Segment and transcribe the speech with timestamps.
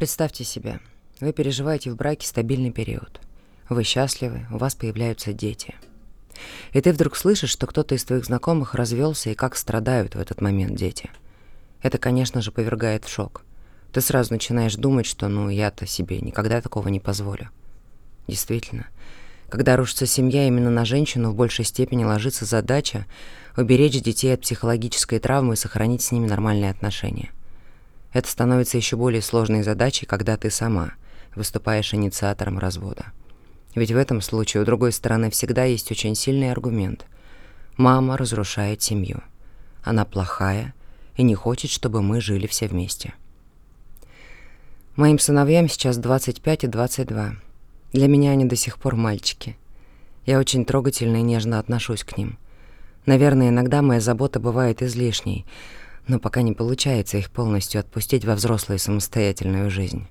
[0.00, 0.80] Представьте себе,
[1.20, 3.20] вы переживаете в браке стабильный период.
[3.68, 5.74] Вы счастливы, у вас появляются дети.
[6.72, 10.40] И ты вдруг слышишь, что кто-то из твоих знакомых развелся и как страдают в этот
[10.40, 11.10] момент дети.
[11.82, 13.44] Это, конечно же, повергает в шок.
[13.92, 17.50] Ты сразу начинаешь думать, что ну я-то себе никогда такого не позволю.
[18.26, 18.86] Действительно,
[19.50, 23.04] когда рушится семья, именно на женщину в большей степени ложится задача
[23.54, 27.32] уберечь детей от психологической травмы и сохранить с ними нормальные отношения.
[28.12, 30.92] Это становится еще более сложной задачей, когда ты сама
[31.34, 33.06] выступаешь инициатором развода.
[33.74, 37.06] Ведь в этом случае у другой стороны всегда есть очень сильный аргумент.
[37.76, 39.22] Мама разрушает семью.
[39.84, 40.74] Она плохая
[41.16, 43.14] и не хочет, чтобы мы жили все вместе.
[44.96, 47.34] Моим сыновьям сейчас 25 и 22.
[47.92, 49.56] Для меня они до сих пор мальчики.
[50.26, 52.38] Я очень трогательно и нежно отношусь к ним.
[53.06, 55.46] Наверное, иногда моя забота бывает излишней,
[56.10, 60.08] но пока не получается их полностью отпустить во взрослую самостоятельную жизнь.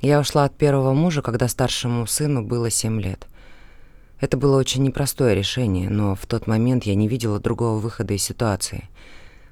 [0.00, 3.26] Я ушла от первого мужа, когда старшему сыну было 7 лет.
[4.20, 8.22] Это было очень непростое решение, но в тот момент я не видела другого выхода из
[8.24, 8.88] ситуации,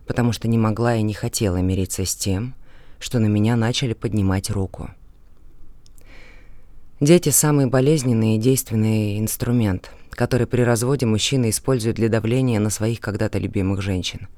[0.09, 2.55] потому что не могла и не хотела мириться с тем,
[2.99, 4.91] что на меня начали поднимать руку.
[6.99, 12.99] Дети– самый болезненный и действенный инструмент, который при разводе мужчины используют для давления на своих
[12.99, 14.29] когда-то любимых женщин.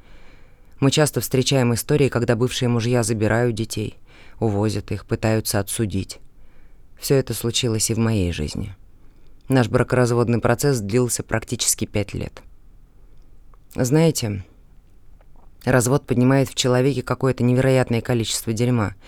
[0.80, 3.98] Мы часто встречаем истории, когда бывшие мужья забирают детей,
[4.38, 6.18] увозят их, пытаются отсудить.
[6.98, 8.74] Все это случилось и в моей жизни.
[9.48, 12.42] Наш бракоразводный процесс длился практически пять лет.
[13.74, 14.44] Знаете,
[15.64, 18.94] развод поднимает в человеке какое-то невероятное количество дерьма–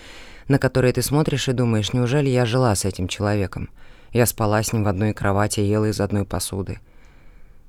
[0.51, 3.69] на которые ты смотришь и думаешь, неужели я жила с этим человеком?
[4.11, 6.79] Я спала с ним в одной кровати, ела из одной посуды.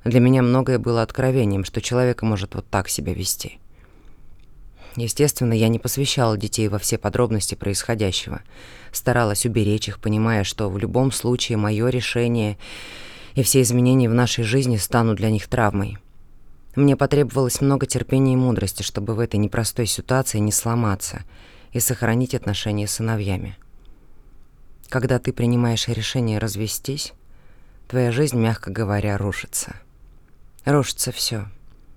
[0.05, 3.61] Для меня многое было откровением, что человек может вот так себя вести.
[4.97, 8.43] Естественно, я не посвящала детей во все подробности происходящего.
[8.93, 12.59] Старалась уберечь их, понимая, что в любом случае мое решение
[13.35, 15.99] и все изменения в нашей жизни станут для них травмой.
[16.77, 21.23] Мне потребовалось много терпения и мудрости, чтобы в этой непростой ситуации не сломаться–
[21.73, 23.57] и сохранить отношения с сыновьями.
[24.89, 27.13] Когда ты принимаешь решение развестись,
[27.89, 29.77] твоя жизнь, мягко говоря, рушится.
[30.65, 31.47] Рушится все: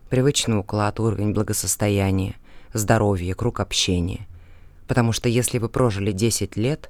[0.10, 2.36] Привычный уклад, уровень благосостояния,
[2.78, 4.28] здоровье, круг общения.
[4.88, 6.90] Потому что если вы прожили 10 лет,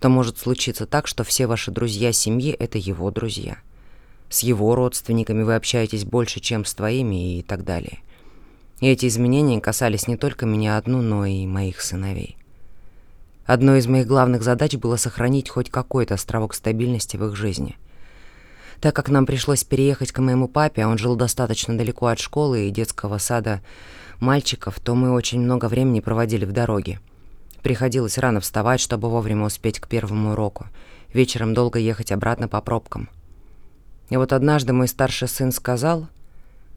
[0.00, 3.58] то может случиться так, что все ваши друзья семьи— это его друзья.
[4.28, 8.00] С его родственниками вы общаетесь больше, чем с твоими и так далее.
[8.80, 12.36] И эти изменения касались не только меня одну, но и моих сыновей.
[13.46, 17.76] Одной из моих главных задач было сохранить хоть какой-то островок стабильности в их жизни.
[18.84, 22.68] Так как нам пришлось переехать к моему папе, а он жил достаточно далеко от школы
[22.68, 23.62] и детского сада
[24.20, 27.00] мальчиков, то мы очень много времени проводили в дороге.
[27.62, 30.66] Приходилось рано вставать, чтобы вовремя успеть к первому уроку.
[31.14, 33.08] Вечером долго ехать обратно по пробкам.
[34.10, 36.06] И вот однажды мой старший сын сказал,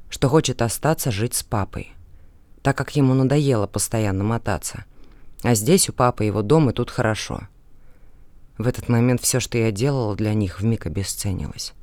[0.09, 1.91] что хочет остаться жить с папой,
[2.61, 4.85] так как ему надоело постоянно мотаться.
[5.43, 7.49] А здесь у папы его дом, и тут хорошо.
[8.57, 11.73] В этот момент все, что я делала для них, вмиг обесценилось.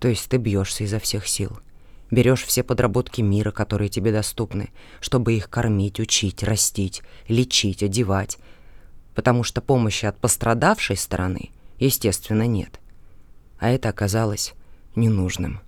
[0.00, 1.58] То есть ты бьешься изо всех сил.
[2.10, 8.38] Берешь все подработки мира, которые тебе доступны, чтобы их кормить, учить, растить, лечить, одевать.
[9.14, 12.80] Потому что помощи от пострадавшей стороны, естественно, нет.
[13.58, 14.54] А это оказалось
[14.94, 15.60] ненужным.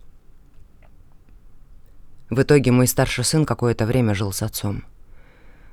[2.28, 4.84] В итоге мой старший сын какое-то время жил с отцом.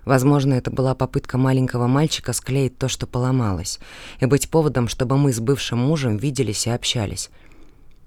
[0.05, 3.79] Возможно, это была попытка маленького мальчика склеить то, что поломалось,
[4.19, 7.29] и быть поводом, чтобы мы с бывшим мужем виделись и общались.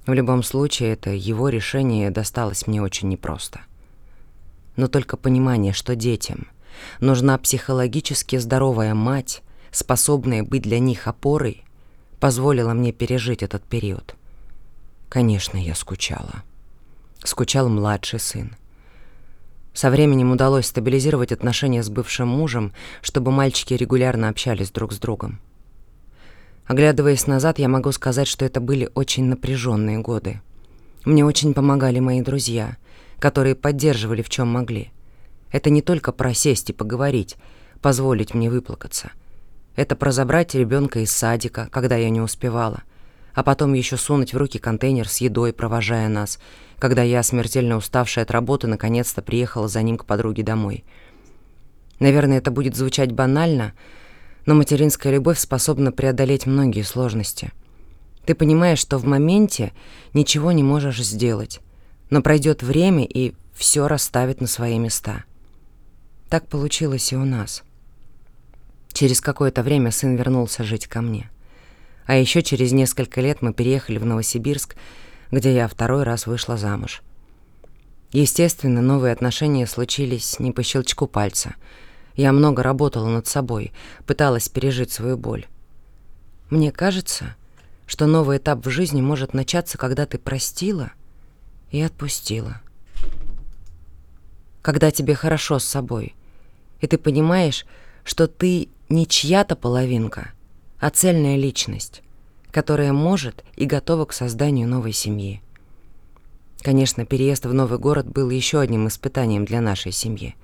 [0.06, 3.60] В любом случае, это его решение досталось мне очень непросто.
[4.76, 6.46] Но только понимание, что детям
[7.00, 11.64] нужна психологически здоровая мать, способная быть для них опорой,
[12.20, 14.14] позволило мне пережить этот период.
[15.08, 16.42] Конечно, я скучала
[17.28, 18.56] скучал младший сын.
[19.72, 22.72] Со временем удалось стабилизировать отношения с бывшим мужем,
[23.02, 25.40] чтобы мальчики регулярно общались друг с другом.
[26.66, 30.40] Оглядываясь назад, я могу сказать, что это были очень напряженные годы.
[31.04, 32.76] Мне очень помогали мои друзья,
[33.18, 34.90] которые поддерживали в чем могли.
[35.52, 37.36] Это не только про сесть и поговорить,
[37.80, 39.12] позволить мне выплакаться.
[39.76, 42.82] Это про забрать ребенка из садика, когда я не успевала,
[43.34, 46.38] а потом еще сунуть в руки контейнер с едой, провожая нас—
[46.78, 50.84] когда я, смертельно уставшая от работы, наконец-то приехала за ним к подруге домой.
[51.98, 53.72] Наверное, это будет звучать банально,
[54.46, 57.52] но материнская любовь способна преодолеть многие сложности.
[58.24, 59.72] Ты понимаешь, что в моменте
[60.14, 61.60] ничего не можешь сделать,
[62.10, 65.24] но пройдет время, и все расставит на свои места.
[66.28, 67.62] Так получилось и у нас.
[68.92, 71.30] Через какое-то время сын вернулся жить ко мне.
[72.06, 74.76] А еще через несколько лет мы переехали в Новосибирск,
[75.30, 77.02] где я второй раз вышла замуж.
[78.12, 81.54] Естественно, новые отношения случились не по щелчку пальца.
[82.16, 83.72] Я много работала над собой,
[84.06, 85.46] пыталась пережить свою боль.
[86.48, 87.36] Мне кажется,
[87.86, 90.92] что новый этап в жизни может начаться, когда ты простила
[91.70, 92.62] и отпустила.
[94.62, 96.14] Когда тебе хорошо с собой,
[96.80, 97.66] и ты понимаешь,
[98.02, 100.32] что ты не чья-то половинка,
[100.80, 102.02] а цельная личность,
[102.50, 105.42] которая может и готова к созданию новой семьи.
[106.62, 110.34] Конечно, переезд в новый город был еще одним испытанием для нашей семьи.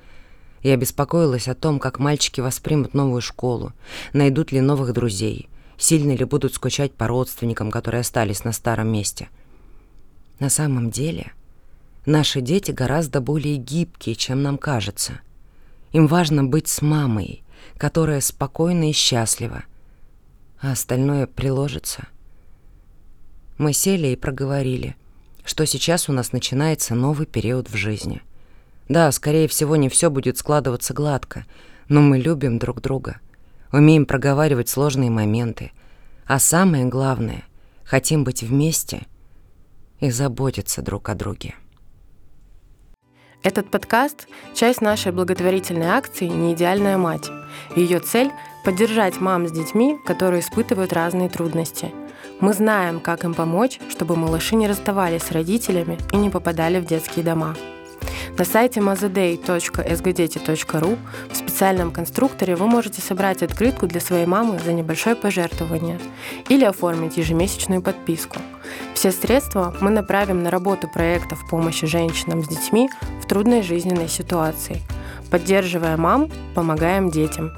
[0.63, 3.73] Я беспокоилась о том, как мальчики воспримут новую школу,
[4.13, 9.29] найдут ли новых друзей, сильно ли будут скучать по родственникам, которые остались на старом месте.
[10.39, 11.33] На самом деле,
[12.07, 15.21] наши дети гораздо более гибкие, чем нам кажется.
[15.91, 17.43] Им важно быть с мамой,
[17.77, 19.65] которая спокойна и счастлива,
[20.61, 22.07] а остальное приложится.
[23.59, 24.97] Мы сели и проговорили,
[25.45, 28.23] что сейчас у нас начинается новый период в жизни.
[28.89, 31.47] Да, скорее всего, не все будет складываться гладко,
[31.89, 33.21] но мы любим друг друга—
[33.73, 35.73] умеем проговаривать сложные моменты,
[36.27, 37.45] а самое главное,
[37.85, 39.07] хотим быть вместе
[39.99, 41.55] и заботиться друг о друге.
[43.43, 47.29] Этот подкаст– часть нашей благотворительной акции «Неидеальная мать».
[47.75, 48.31] Ее цель–
[48.65, 51.91] поддержать мам с детьми, которые испытывают разные трудности.
[52.41, 56.87] Мы знаем, как им помочь, чтобы малыши не расставались с родителями и не попадали в
[56.87, 57.57] детские дома.
[58.39, 60.99] На сайте mazaday.sgdeti.ru
[61.31, 66.01] в специальном конструкторе вы можете собрать открытку для своей мамы за небольшое пожертвование
[66.49, 68.39] или оформить ежемесячную подписку.
[68.95, 72.89] Все средства мы направим на работу проектов помощи женщинам с детьми
[73.23, 74.81] в трудной жизненной ситуации.
[75.31, 77.53] Поддерживая мам, помогаем детям.